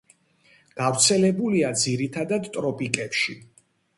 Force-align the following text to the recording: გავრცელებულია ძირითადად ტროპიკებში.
გავრცელებულია 0.79 1.69
ძირითადად 1.83 2.51
ტროპიკებში. 2.57 3.37